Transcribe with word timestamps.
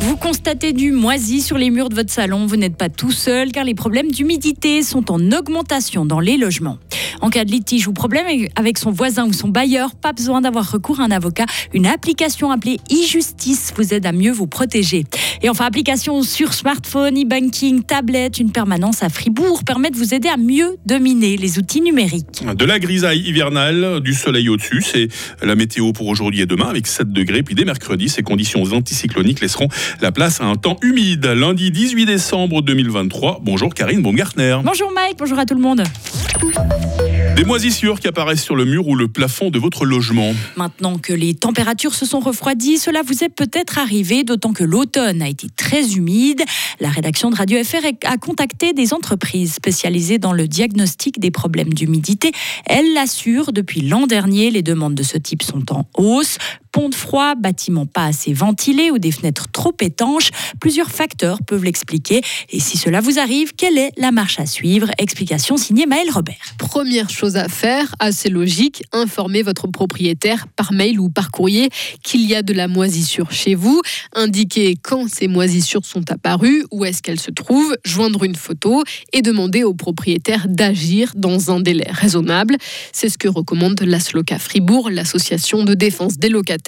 Vous 0.00 0.16
constatez 0.16 0.72
du 0.72 0.92
moisi 0.92 1.42
sur 1.42 1.58
les 1.58 1.70
murs 1.70 1.88
de 1.88 1.94
votre 1.94 2.12
salon, 2.12 2.46
vous 2.46 2.56
n'êtes 2.56 2.76
pas 2.76 2.88
tout 2.88 3.10
seul 3.10 3.50
car 3.50 3.64
les 3.64 3.74
problèmes 3.74 4.10
d'humidité 4.10 4.82
sont 4.82 5.10
en 5.10 5.32
augmentation 5.32 6.04
dans 6.06 6.20
les 6.20 6.36
logements. 6.36 6.78
En 7.20 7.28
cas 7.28 7.44
de 7.44 7.50
litige 7.50 7.86
ou 7.86 7.92
problème 7.92 8.26
avec 8.56 8.78
son 8.78 8.90
voisin 8.90 9.26
ou 9.26 9.32
son 9.32 9.48
bailleur, 9.48 9.94
pas 9.94 10.12
besoin 10.12 10.40
d'avoir 10.40 10.70
recours 10.70 11.00
à 11.00 11.04
un 11.04 11.10
avocat. 11.10 11.44
Une 11.74 11.86
application 11.86 12.50
appelée 12.50 12.78
e-justice 12.90 13.72
vous 13.76 13.92
aide 13.92 14.06
à 14.06 14.12
mieux 14.12 14.32
vous 14.32 14.46
protéger. 14.46 15.04
Et 15.42 15.48
enfin, 15.48 15.64
application 15.64 16.22
sur 16.22 16.52
smartphone, 16.52 17.16
e-banking, 17.16 17.82
tablette, 17.82 18.38
une 18.38 18.52
permanence 18.52 19.02
à 19.02 19.08
Fribourg 19.08 19.64
permet 19.64 19.90
de 19.90 19.96
vous 19.96 20.12
aider 20.12 20.28
à 20.28 20.36
mieux 20.36 20.76
dominer 20.84 21.38
les 21.38 21.58
outils 21.58 21.80
numériques. 21.80 22.44
De 22.54 22.64
la 22.66 22.78
grisaille 22.78 23.20
hivernale, 23.20 24.00
du 24.00 24.12
soleil 24.12 24.50
au-dessus, 24.50 24.82
c'est 24.82 25.08
la 25.42 25.54
météo 25.54 25.94
pour 25.94 26.08
aujourd'hui 26.08 26.42
et 26.42 26.46
demain 26.46 26.68
avec 26.68 26.86
7 26.86 27.10
degrés. 27.10 27.42
Puis 27.42 27.54
dès 27.54 27.64
mercredi, 27.64 28.10
ces 28.10 28.22
conditions 28.22 28.64
anticycloniques 28.64 29.40
laisseront 29.40 29.68
la 30.02 30.12
place 30.12 30.42
à 30.42 30.44
un 30.44 30.56
temps 30.56 30.76
humide. 30.82 31.24
Lundi 31.24 31.70
18 31.70 32.04
décembre 32.04 32.60
2023. 32.60 33.40
Bonjour 33.42 33.72
Karine 33.72 34.02
Baumgartner. 34.02 34.58
Bonjour 34.62 34.92
Mike, 34.94 35.16
bonjour 35.18 35.38
à 35.38 35.46
tout 35.46 35.54
le 35.54 35.62
monde. 35.62 35.82
Des 37.36 37.44
moisissures 37.44 38.00
qui 38.00 38.08
apparaissent 38.08 38.42
sur 38.42 38.56
le 38.56 38.64
mur 38.64 38.86
ou 38.88 38.94
le 38.94 39.08
plafond 39.08 39.50
de 39.50 39.58
votre 39.58 39.84
logement. 39.84 40.34
Maintenant 40.56 40.98
que 40.98 41.12
les 41.12 41.34
températures 41.34 41.94
se 41.94 42.04
sont 42.04 42.20
refroidies, 42.20 42.76
cela 42.76 43.02
vous 43.02 43.24
est 43.24 43.28
peut-être 43.28 43.78
arrivé, 43.78 44.24
d'autant 44.24 44.52
que 44.52 44.64
l'automne 44.64 45.22
a 45.22 45.28
été 45.28 45.48
très 45.56 45.94
humide. 45.94 46.42
La 46.80 46.90
rédaction 46.90 47.30
de 47.30 47.36
Radio 47.36 47.62
FR 47.64 47.86
a 48.04 48.16
contacté 48.18 48.72
des 48.72 48.92
entreprises 48.92 49.54
spécialisées 49.54 50.18
dans 50.18 50.32
le 50.32 50.48
diagnostic 50.48 51.18
des 51.18 51.30
problèmes 51.30 51.72
d'humidité. 51.72 52.32
Elles 52.66 52.92
l'assurent, 52.92 53.52
depuis 53.52 53.80
l'an 53.80 54.06
dernier, 54.06 54.50
les 54.50 54.62
demandes 54.62 54.94
de 54.94 55.02
ce 55.02 55.16
type 55.16 55.42
sont 55.42 55.72
en 55.72 55.86
hausse 55.96 56.36
pont 56.72 56.88
de 56.88 56.94
froid, 56.94 57.34
bâtiment 57.34 57.86
pas 57.86 58.06
assez 58.06 58.32
ventilé 58.32 58.90
ou 58.90 58.98
des 58.98 59.10
fenêtres 59.10 59.48
trop 59.50 59.74
étanches. 59.80 60.30
Plusieurs 60.60 60.90
facteurs 60.90 61.38
peuvent 61.42 61.64
l'expliquer. 61.64 62.22
Et 62.50 62.60
si 62.60 62.78
cela 62.78 63.00
vous 63.00 63.18
arrive, 63.18 63.52
quelle 63.56 63.78
est 63.78 63.92
la 63.96 64.12
marche 64.12 64.38
à 64.38 64.46
suivre? 64.46 64.90
Explication 64.98 65.56
signée 65.56 65.86
Maëlle 65.86 66.10
Robert. 66.10 66.54
Première 66.58 67.10
chose 67.10 67.36
à 67.36 67.48
faire, 67.48 67.94
assez 67.98 68.28
logique, 68.28 68.82
informer 68.92 69.42
votre 69.42 69.66
propriétaire 69.66 70.46
par 70.48 70.72
mail 70.72 71.00
ou 71.00 71.08
par 71.08 71.30
courrier 71.30 71.70
qu'il 72.02 72.26
y 72.26 72.34
a 72.34 72.42
de 72.42 72.52
la 72.52 72.68
moisissure 72.68 73.32
chez 73.32 73.54
vous. 73.54 73.82
Indiquer 74.14 74.76
quand 74.80 75.08
ces 75.08 75.28
moisissures 75.28 75.84
sont 75.84 76.10
apparues, 76.10 76.64
où 76.70 76.84
est-ce 76.84 77.02
qu'elles 77.02 77.20
se 77.20 77.30
trouvent, 77.30 77.76
joindre 77.84 78.24
une 78.24 78.36
photo 78.36 78.82
et 79.12 79.22
demander 79.22 79.64
au 79.64 79.74
propriétaire 79.74 80.46
d'agir 80.48 81.12
dans 81.16 81.50
un 81.50 81.60
délai 81.60 81.88
raisonnable. 81.90 82.56
C'est 82.92 83.08
ce 83.08 83.18
que 83.18 83.28
recommande 83.28 83.80
l'ASLOCA 83.80 84.38
Fribourg, 84.38 84.90
l'association 84.90 85.64
de 85.64 85.74
défense 85.74 86.18
des 86.18 86.28
locataires 86.28 86.59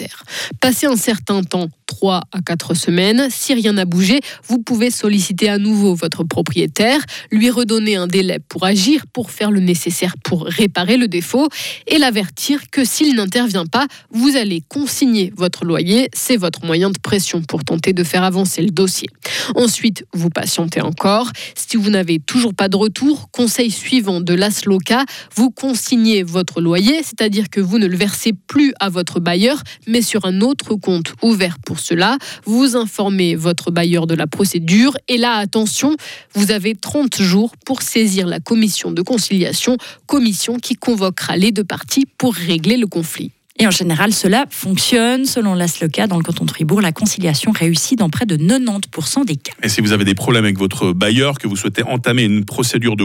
Passer 0.61 0.87
un 0.87 0.97
certain 0.97 1.43
temps 1.43 1.69
3 1.93 2.23
à 2.33 2.41
4 2.41 2.73
semaines. 2.73 3.29
Si 3.31 3.53
rien 3.53 3.75
n'a 3.75 3.85
bougé, 3.85 4.21
vous 4.49 4.59
pouvez 4.59 4.91
solliciter 4.91 5.51
à 5.51 5.59
nouveau 5.59 5.95
votre 5.95 6.25
propriétaire, 6.25 7.01
lui 7.31 7.51
redonner 7.51 7.97
un 7.97 8.07
délai 8.07 8.39
pour 8.49 8.65
agir, 8.65 9.05
pour 9.13 9.31
faire 9.31 9.51
le 9.51 9.61
nécessaire 9.61 10.15
pour 10.25 10.47
réparer 10.47 10.97
le 10.97 11.07
défaut 11.07 11.49
et 11.87 11.99
l'avertir 11.99 12.71
que 12.71 12.83
s'il 12.83 13.15
n'intervient 13.15 13.67
pas, 13.67 13.87
vous 14.11 14.37
allez 14.37 14.63
consigner 14.69 15.35
votre 15.37 15.67
loyer. 15.67 16.09
C'est 16.15 16.39
votre 16.39 16.65
moyen 16.65 16.89
de 16.89 16.99
pression 16.99 17.43
pour 17.43 17.63
tenter 17.63 17.93
de 17.93 18.05
faire 18.05 18.25
avancer 18.25 18.63
le 18.63 18.71
dossier. 18.71 19.09
Ensuite, 19.55 20.07
vous 20.15 20.31
patientez 20.31 20.81
encore. 20.81 21.31
Si 21.55 21.77
vous 21.77 21.91
n'avez 21.91 22.21
toujours 22.21 22.55
pas 22.55 22.71
de 22.71 22.77
retour, 22.77 23.29
conseil 23.33 23.71
suivant 23.71 24.23
de 24.23 24.33
l'ASLOCA, 24.33 25.05
vous 25.35 25.51
consignez 25.51 26.23
votre 26.23 26.63
loyer, 26.63 27.03
c'est-à-dire 27.03 27.51
que 27.51 27.61
vous 27.61 27.79
ne 27.79 27.87
le 27.87 27.97
versez 27.99 28.33
plus 28.33 28.73
à 28.81 28.89
votre 28.89 29.21
bailleur, 29.21 29.63
mais 29.87 30.01
sur 30.01 30.25
un 30.25 30.41
autre 30.41 30.75
compte 30.75 31.13
ouvert 31.23 31.59
pour 31.59 31.82
cela, 31.83 32.19
vous 32.45 32.77
informez 32.77 33.35
votre 33.35 33.71
bailleur 33.71 34.07
de 34.07 34.15
la 34.15 34.27
procédure 34.27 34.97
et 35.09 35.19
là, 35.19 35.37
attention, 35.37 35.97
vous 36.35 36.51
avez 36.51 36.75
30 36.75 37.21
jours 37.21 37.53
pour 37.65 37.83
saisir 37.83 38.27
la 38.27 38.41
commission 38.41 38.91
de 38.91 39.03
conciliation, 39.03 39.77
commission 40.07 40.57
qui 40.59 40.75
convoquera 40.75 41.37
les 41.37 41.53
deux 41.53 41.65
parties 41.65 42.07
pour 42.19 42.35
régler 42.35 42.77
le 42.77 42.87
conflit. 42.87 43.33
Et 43.59 43.67
en 43.67 43.71
général, 43.71 44.13
cela 44.13 44.47
fonctionne. 44.51 45.25
Selon 45.25 45.55
l'ASLOCA, 45.55 46.07
dans 46.07 46.17
le 46.17 46.23
canton 46.23 46.45
de 46.45 46.51
Fribourg, 46.51 46.81
la 46.81 46.93
conciliation 46.93 47.53
réussit 47.53 47.99
dans 47.99 48.09
près 48.09 48.25
de 48.25 48.37
90% 48.37 49.27
des 49.27 49.37
cas. 49.37 49.53
Et 49.63 49.69
si 49.69 49.81
vous 49.81 49.93
avez 49.93 50.05
des 50.05 50.15
problèmes 50.15 50.45
avec 50.45 50.59
votre 50.59 50.93
bailleur, 50.93 51.39
que 51.39 51.47
vous 51.47 51.57
souhaitez 51.57 51.83
entamer 51.83 52.23
une 52.23 52.45
procédure 52.45 52.97
de 52.97 53.05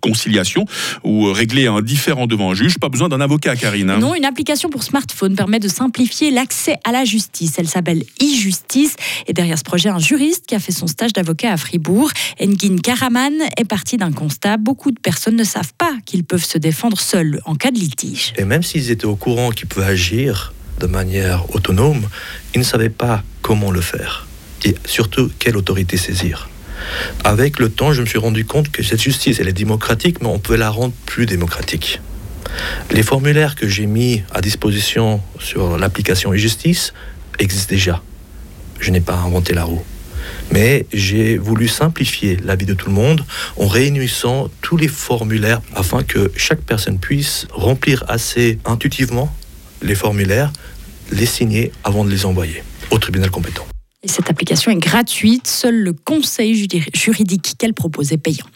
conciliation 0.00 0.64
ou 1.04 1.32
régler 1.32 1.66
un 1.66 1.82
différend 1.82 2.26
devant 2.26 2.50
un 2.50 2.54
juge, 2.54 2.78
pas 2.78 2.88
besoin 2.88 3.08
d'un 3.08 3.20
avocat, 3.20 3.56
Karine. 3.56 3.90
Hein. 3.90 3.98
non, 3.98 4.14
une 4.14 4.24
application 4.24 4.70
pour 4.70 4.82
smartphone 4.82 5.36
permet 5.36 5.60
de 5.60 5.68
simplifier 5.68 6.30
l'accès 6.30 6.76
à 6.84 6.92
la 6.92 7.04
justice. 7.04 7.54
Elle 7.58 7.68
s'appelle 7.68 8.04
e-justice. 8.22 8.96
Et 9.26 9.32
derrière 9.32 9.58
ce 9.58 9.64
projet, 9.64 9.90
un 9.90 9.98
juriste 9.98 10.46
qui 10.46 10.54
a 10.54 10.60
fait 10.60 10.72
son 10.72 10.86
stage 10.86 11.12
d'avocat 11.12 11.52
à 11.52 11.56
Fribourg, 11.56 12.10
Engin 12.40 12.78
Karaman, 12.82 13.34
est 13.58 13.64
parti 13.64 13.96
d'un 13.98 14.12
constat. 14.12 14.56
Beaucoup 14.56 14.90
de 14.90 14.98
personnes 14.98 15.36
ne 15.36 15.44
savent 15.44 15.74
pas 15.76 15.92
qu'ils 16.06 16.24
peuvent 16.24 16.44
se 16.44 16.58
défendre 16.58 16.98
seuls 16.98 17.40
en 17.44 17.54
cas 17.54 17.70
de 17.70 17.78
litige. 17.78 18.32
Et 18.38 18.44
même 18.44 18.62
s'ils 18.62 18.90
étaient 18.90 19.04
au 19.04 19.16
courant 19.16 19.50
qu'ils 19.50 19.68
pouvaient 19.74 19.86
agir 19.86 20.52
de 20.78 20.86
manière 20.86 21.52
autonome, 21.54 22.08
ils 22.54 22.58
ne 22.58 22.64
savaient 22.64 22.90
pas 22.90 23.22
comment 23.42 23.70
le 23.70 23.80
faire 23.80 24.26
et 24.64 24.74
surtout 24.84 25.30
quelle 25.38 25.56
autorité 25.56 25.96
saisir. 25.96 26.48
Avec 27.24 27.58
le 27.58 27.68
temps, 27.68 27.92
je 27.92 28.00
me 28.00 28.06
suis 28.06 28.18
rendu 28.18 28.44
compte 28.44 28.70
que 28.70 28.82
cette 28.82 29.00
justice, 29.00 29.38
elle 29.40 29.48
est 29.48 29.52
démocratique, 29.52 30.20
mais 30.20 30.28
on 30.28 30.38
peut 30.38 30.56
la 30.56 30.70
rendre 30.70 30.94
plus 31.06 31.26
démocratique. 31.26 32.00
Les 32.90 33.02
formulaires 33.02 33.56
que 33.56 33.68
j'ai 33.68 33.86
mis 33.86 34.22
à 34.32 34.40
disposition 34.40 35.20
sur 35.40 35.76
l'application 35.76 36.32
e-justice 36.32 36.92
existent 37.38 37.74
déjà. 37.74 38.02
Je 38.80 38.90
n'ai 38.90 39.00
pas 39.00 39.14
inventé 39.14 39.54
la 39.54 39.64
roue. 39.64 39.82
Mais 40.52 40.86
j'ai 40.92 41.36
voulu 41.36 41.68
simplifier 41.68 42.38
la 42.44 42.54
vie 42.54 42.66
de 42.66 42.74
tout 42.74 42.88
le 42.88 42.94
monde 42.94 43.24
en 43.56 43.66
réunissant 43.66 44.50
tous 44.62 44.76
les 44.76 44.88
formulaires 44.88 45.60
afin 45.74 46.02
que 46.02 46.30
chaque 46.36 46.60
personne 46.60 46.98
puisse 46.98 47.46
remplir 47.50 48.04
assez 48.08 48.58
intuitivement 48.64 49.34
les 49.84 49.94
formulaires, 49.94 50.52
les 51.12 51.26
signer 51.26 51.70
avant 51.84 52.04
de 52.04 52.10
les 52.10 52.24
envoyer 52.26 52.64
au 52.90 52.98
tribunal 52.98 53.30
compétent. 53.30 53.66
cette 54.04 54.30
application 54.30 54.72
est 54.72 54.76
gratuite, 54.76 55.46
seul 55.46 55.76
le 55.76 55.92
conseil 55.92 56.68
juridique 56.94 57.54
qu'elle 57.58 57.74
propose 57.74 58.12
est 58.12 58.18
payant. 58.18 58.46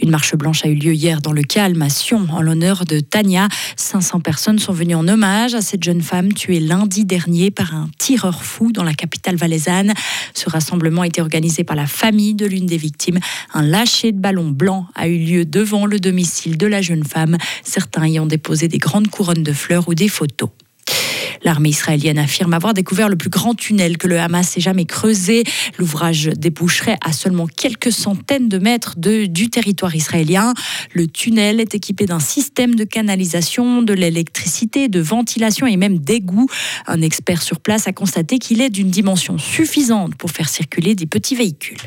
Une 0.00 0.10
marche 0.10 0.34
blanche 0.36 0.64
a 0.64 0.68
eu 0.68 0.74
lieu 0.74 0.94
hier 0.94 1.20
dans 1.20 1.32
le 1.32 1.42
calme 1.42 1.82
à 1.82 1.88
Sion 1.88 2.26
en 2.30 2.42
l'honneur 2.42 2.84
de 2.84 3.00
Tania. 3.00 3.48
500 3.76 4.20
personnes 4.20 4.58
sont 4.58 4.72
venues 4.72 4.94
en 4.94 5.08
hommage 5.08 5.54
à 5.54 5.62
cette 5.62 5.82
jeune 5.82 6.02
femme 6.02 6.32
tuée 6.32 6.60
lundi 6.60 7.04
dernier 7.04 7.50
par 7.50 7.74
un 7.74 7.88
tireur 7.98 8.42
fou 8.42 8.72
dans 8.72 8.84
la 8.84 8.94
capitale 8.94 9.36
valaisanne. 9.36 9.94
Ce 10.34 10.50
rassemblement 10.50 11.02
a 11.02 11.06
été 11.06 11.20
organisé 11.20 11.64
par 11.64 11.76
la 11.76 11.86
famille 11.86 12.34
de 12.34 12.46
l'une 12.46 12.66
des 12.66 12.76
victimes. 12.76 13.18
Un 13.54 13.62
lâcher 13.62 14.12
de 14.12 14.18
ballon 14.18 14.50
blanc 14.50 14.86
a 14.94 15.08
eu 15.08 15.18
lieu 15.18 15.44
devant 15.44 15.86
le 15.86 15.98
domicile 15.98 16.56
de 16.56 16.66
la 16.66 16.82
jeune 16.82 17.04
femme, 17.04 17.36
certains 17.62 18.04
ayant 18.04 18.26
déposé 18.26 18.68
des 18.68 18.78
grandes 18.78 19.08
couronnes 19.08 19.42
de 19.42 19.52
fleurs 19.52 19.88
ou 19.88 19.94
des 19.94 20.08
photos. 20.08 20.50
L'armée 21.46 21.68
israélienne 21.68 22.18
affirme 22.18 22.54
avoir 22.54 22.74
découvert 22.74 23.08
le 23.08 23.14
plus 23.14 23.30
grand 23.30 23.54
tunnel 23.54 23.98
que 23.98 24.08
le 24.08 24.18
Hamas 24.18 24.56
ait 24.56 24.60
jamais 24.60 24.84
creusé. 24.84 25.44
L'ouvrage 25.78 26.24
déboucherait 26.36 26.98
à 27.04 27.12
seulement 27.12 27.46
quelques 27.46 27.92
centaines 27.92 28.48
de 28.48 28.58
mètres 28.58 28.94
de, 28.96 29.26
du 29.26 29.48
territoire 29.48 29.94
israélien. 29.94 30.54
Le 30.92 31.06
tunnel 31.06 31.60
est 31.60 31.72
équipé 31.76 32.04
d'un 32.04 32.18
système 32.18 32.74
de 32.74 32.82
canalisation, 32.82 33.82
de 33.82 33.92
l'électricité, 33.92 34.88
de 34.88 34.98
ventilation 34.98 35.68
et 35.68 35.76
même 35.76 36.00
d'égout. 36.00 36.48
Un 36.88 37.00
expert 37.00 37.40
sur 37.40 37.60
place 37.60 37.86
a 37.86 37.92
constaté 37.92 38.40
qu'il 38.40 38.60
est 38.60 38.70
d'une 38.70 38.90
dimension 38.90 39.38
suffisante 39.38 40.16
pour 40.16 40.32
faire 40.32 40.48
circuler 40.48 40.96
des 40.96 41.06
petits 41.06 41.36
véhicules. 41.36 41.78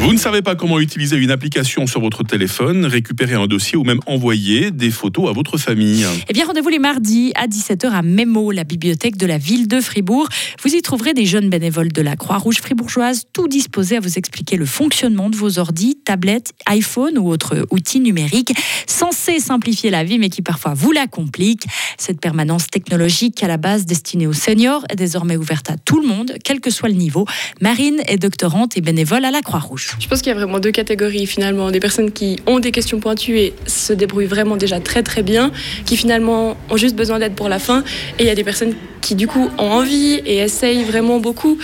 Vous 0.00 0.14
ne 0.14 0.18
savez 0.18 0.40
pas 0.40 0.54
comment 0.54 0.80
utiliser 0.80 1.16
une 1.16 1.30
application 1.30 1.86
sur 1.86 2.00
votre 2.00 2.22
téléphone, 2.22 2.86
récupérer 2.86 3.34
un 3.34 3.46
dossier 3.46 3.76
ou 3.76 3.84
même 3.84 4.00
envoyer 4.06 4.70
des 4.70 4.90
photos 4.90 5.28
à 5.28 5.32
votre 5.32 5.58
famille 5.58 6.06
Eh 6.26 6.32
bien, 6.32 6.46
rendez-vous 6.46 6.70
les 6.70 6.78
mardis 6.78 7.32
à 7.34 7.46
17h 7.46 7.90
à 7.90 8.00
Memo, 8.00 8.50
la 8.50 8.64
bibliothèque 8.64 9.18
de 9.18 9.26
la 9.26 9.36
ville 9.36 9.68
de 9.68 9.78
Fribourg. 9.78 10.26
Vous 10.62 10.74
y 10.74 10.80
trouverez 10.80 11.12
des 11.12 11.26
jeunes 11.26 11.50
bénévoles 11.50 11.92
de 11.92 12.00
la 12.00 12.16
Croix-Rouge 12.16 12.60
fribourgeoise, 12.62 13.24
tout 13.34 13.46
disposés 13.46 13.98
à 13.98 14.00
vous 14.00 14.16
expliquer 14.16 14.56
le 14.56 14.64
fonctionnement 14.64 15.28
de 15.28 15.36
vos 15.36 15.58
ordis, 15.58 15.98
tablettes, 16.02 16.54
iPhone 16.64 17.18
ou 17.18 17.28
autres 17.28 17.66
outils 17.70 18.00
numériques, 18.00 18.54
censés 18.86 19.38
simplifier 19.38 19.90
la 19.90 20.02
vie, 20.02 20.18
mais 20.18 20.30
qui 20.30 20.40
parfois 20.40 20.72
vous 20.72 20.92
la 20.92 21.08
compliquent. 21.08 21.66
Cette 21.98 22.20
permanence 22.20 22.68
technologique 22.68 23.42
à 23.42 23.48
la 23.48 23.58
base 23.58 23.84
destinée 23.84 24.26
aux 24.26 24.32
seniors 24.32 24.82
est 24.88 24.96
désormais 24.96 25.36
ouverte 25.36 25.70
à 25.70 25.76
tout 25.76 26.00
le 26.00 26.08
monde, 26.08 26.32
quel 26.42 26.60
que 26.60 26.70
soit 26.70 26.88
le 26.88 26.94
niveau. 26.94 27.26
Marine 27.60 28.00
est 28.06 28.16
doctorante 28.16 28.78
et 28.78 28.80
bénévole 28.80 29.26
à 29.26 29.30
la 29.30 29.42
Croix-Rouge. 29.42 29.89
Je 29.98 30.06
pense 30.06 30.22
qu'il 30.22 30.32
y 30.32 30.36
a 30.36 30.38
vraiment 30.38 30.58
deux 30.58 30.70
catégories 30.70 31.26
finalement. 31.26 31.70
Des 31.70 31.80
personnes 31.80 32.12
qui 32.12 32.38
ont 32.46 32.60
des 32.60 32.70
questions 32.70 33.00
pointues 33.00 33.38
et 33.38 33.54
se 33.66 33.92
débrouillent 33.92 34.26
vraiment 34.26 34.56
déjà 34.56 34.80
très 34.80 35.02
très 35.02 35.22
bien, 35.22 35.50
qui 35.84 35.96
finalement 35.96 36.56
ont 36.70 36.76
juste 36.76 36.96
besoin 36.96 37.18
d'aide 37.18 37.34
pour 37.34 37.48
la 37.48 37.58
fin. 37.58 37.82
Et 38.18 38.22
il 38.24 38.26
y 38.26 38.30
a 38.30 38.34
des 38.34 38.44
personnes 38.44 38.74
qui 39.00 39.14
du 39.14 39.26
coup 39.26 39.50
ont 39.58 39.70
envie 39.70 40.20
et 40.24 40.38
essayent 40.38 40.84
vraiment 40.84 41.18
beaucoup 41.18 41.58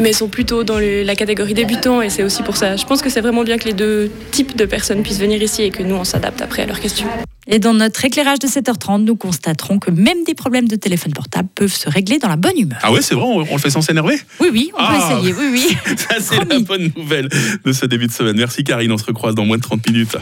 mais 0.00 0.12
sont 0.12 0.28
plutôt 0.28 0.64
dans 0.64 0.78
le- 0.78 1.02
la 1.02 1.14
catégorie 1.16 1.54
débutants 1.54 2.02
et 2.02 2.10
c'est 2.10 2.22
aussi 2.22 2.42
pour 2.42 2.56
ça. 2.56 2.76
Je 2.76 2.84
pense 2.84 3.02
que 3.02 3.10
c'est 3.10 3.20
vraiment 3.20 3.44
bien 3.44 3.58
que 3.58 3.64
les 3.64 3.72
deux 3.72 4.10
types 4.30 4.56
de 4.56 4.64
personnes 4.64 5.02
puissent 5.02 5.18
venir 5.20 5.42
ici 5.42 5.62
et 5.62 5.70
que 5.70 5.82
nous, 5.82 5.94
on 5.94 6.04
s'adapte 6.04 6.40
après 6.42 6.62
à 6.62 6.66
leurs 6.66 6.80
questions. 6.80 7.06
Et 7.48 7.58
dans 7.60 7.74
notre 7.74 8.04
éclairage 8.04 8.40
de 8.40 8.48
7h30, 8.48 9.04
nous 9.04 9.14
constaterons 9.16 9.78
que 9.78 9.90
même 9.92 10.24
des 10.26 10.34
problèmes 10.34 10.66
de 10.66 10.74
téléphone 10.76 11.12
portable 11.12 11.48
peuvent 11.54 11.72
se 11.72 11.88
régler 11.88 12.18
dans 12.18 12.28
la 12.28 12.34
bonne 12.36 12.58
humeur. 12.58 12.78
Ah 12.82 12.92
ouais, 12.92 13.02
c'est 13.02 13.14
vrai, 13.14 13.24
on, 13.24 13.38
on 13.48 13.54
le 13.54 13.60
fait 13.60 13.70
sans 13.70 13.82
s'énerver? 13.82 14.18
Oui, 14.40 14.48
oui, 14.52 14.70
on 14.74 14.78
Ah. 14.80 14.92
peut 15.10 15.14
essayer, 15.28 15.32
oui, 15.34 15.48
oui. 15.52 15.76
Ça, 15.96 16.16
c'est 16.20 16.44
la 16.48 16.58
bonne 16.58 16.90
nouvelle 16.96 17.28
de 17.64 17.72
ce 17.72 17.86
début 17.86 18.08
de 18.08 18.12
semaine. 18.12 18.36
Merci 18.36 18.64
Karine, 18.64 18.90
on 18.90 18.98
se 18.98 19.04
recroise 19.04 19.34
dans 19.36 19.44
moins 19.44 19.58
de 19.58 19.62
30 19.62 19.86
minutes. 19.88 20.16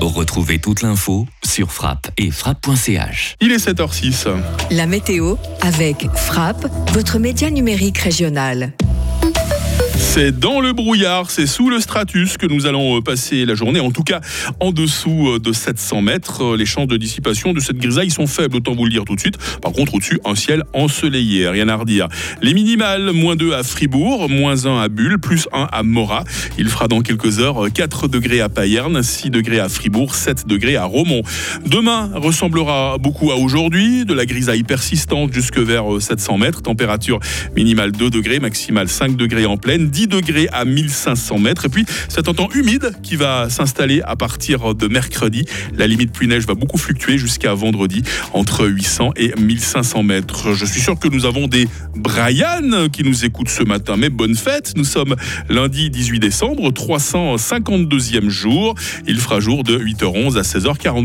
Retrouvez 0.00 0.58
toute 0.60 0.82
l'info 0.82 1.26
sur 1.44 1.72
frappe 1.72 2.08
et 2.18 2.30
frappe.ch. 2.30 3.34
Il 3.40 3.50
est 3.50 3.56
7h06. 3.66 4.26
La 4.70 4.86
météo 4.86 5.36
avec 5.62 6.06
Frappe, 6.14 6.66
votre 6.92 7.18
média 7.18 7.50
numérique 7.50 7.98
régional. 7.98 8.72
C'est 9.98 10.38
dans 10.38 10.60
le 10.60 10.72
brouillard, 10.72 11.30
c'est 11.30 11.46
sous 11.46 11.68
le 11.68 11.78
stratus 11.78 12.36
que 12.38 12.46
nous 12.46 12.66
allons 12.66 12.96
euh, 12.96 13.00
passer 13.02 13.44
la 13.44 13.54
journée, 13.54 13.80
en 13.80 13.90
tout 13.90 14.02
cas 14.02 14.20
en 14.60 14.72
dessous 14.72 15.28
euh, 15.28 15.38
de 15.38 15.52
700 15.52 16.00
mètres. 16.02 16.42
Euh, 16.42 16.56
Les 16.56 16.64
chances 16.64 16.86
de 16.86 16.96
dissipation 16.96 17.52
de 17.52 17.60
cette 17.60 17.76
grisaille 17.76 18.10
sont 18.10 18.26
faibles, 18.26 18.56
autant 18.56 18.74
vous 18.74 18.84
le 18.84 18.90
dire 18.90 19.04
tout 19.04 19.14
de 19.14 19.20
suite. 19.20 19.36
Par 19.60 19.72
contre, 19.72 19.94
au-dessus, 19.94 20.18
un 20.24 20.34
ciel 20.34 20.64
ensoleillé, 20.72 21.48
rien 21.48 21.68
à 21.68 21.76
redire. 21.76 22.08
Les 22.40 22.54
minimales, 22.54 23.12
moins 23.12 23.36
2 23.36 23.52
à 23.52 23.62
Fribourg, 23.62 24.28
moins 24.30 24.66
1 24.66 24.80
à 24.80 24.88
Bulle, 24.88 25.18
plus 25.18 25.48
1 25.52 25.68
à 25.70 25.82
Morat. 25.82 26.24
Il 26.58 26.68
fera 26.68 26.88
dans 26.88 27.00
quelques 27.00 27.38
heures 27.38 27.66
euh, 27.66 27.70
4 27.70 28.08
degrés 28.08 28.40
à 28.40 28.48
Payerne, 28.48 29.02
6 29.02 29.30
degrés 29.30 29.60
à 29.60 29.68
Fribourg, 29.68 30.14
7 30.14 30.46
degrés 30.46 30.76
à 30.76 30.84
Romont. 30.84 31.22
Demain 31.66 32.10
ressemblera 32.14 32.96
beaucoup 32.98 33.32
à 33.32 33.36
aujourd'hui, 33.36 34.04
de 34.04 34.14
la 34.14 34.24
grisaille 34.24 34.62
persistante 34.62 35.32
jusque 35.32 35.58
vers 35.58 35.96
euh, 35.96 36.00
700 36.00 36.38
mètres, 36.38 36.62
température 36.62 37.20
minimale 37.54 37.92
2 37.92 38.08
degrés, 38.08 38.40
maximale 38.40 38.88
5 38.88 39.16
degrés 39.16 39.46
en 39.46 39.56
pleine, 39.58 39.85
10 39.86 40.08
degrés 40.08 40.48
à 40.52 40.64
1500 40.64 41.38
mètres. 41.38 41.66
Et 41.66 41.68
puis 41.68 41.86
cet 42.08 42.28
temps 42.34 42.48
humide 42.54 42.92
qui 43.02 43.16
va 43.16 43.48
s'installer 43.50 44.02
à 44.02 44.16
partir 44.16 44.74
de 44.74 44.88
mercredi. 44.88 45.44
La 45.76 45.86
limite 45.86 46.12
pluie-neige 46.12 46.46
va 46.46 46.54
beaucoup 46.54 46.78
fluctuer 46.78 47.18
jusqu'à 47.18 47.54
vendredi 47.54 48.02
entre 48.32 48.66
800 48.66 49.12
et 49.16 49.32
1500 49.38 50.02
mètres. 50.02 50.54
Je 50.54 50.66
suis 50.66 50.80
sûr 50.80 50.98
que 50.98 51.08
nous 51.08 51.24
avons 51.24 51.46
des 51.46 51.68
Brian 51.94 52.88
qui 52.92 53.04
nous 53.04 53.24
écoutent 53.24 53.48
ce 53.48 53.62
matin. 53.62 53.96
Mais 53.96 54.10
bonne 54.10 54.34
fête, 54.34 54.72
nous 54.76 54.84
sommes 54.84 55.16
lundi 55.48 55.90
18 55.90 56.20
décembre, 56.20 56.70
352e 56.70 58.28
jour. 58.28 58.74
Il 59.06 59.18
fera 59.18 59.40
jour 59.40 59.62
de 59.62 59.78
8h11 59.78 60.38
à 60.38 60.42
16h40. 60.42 61.04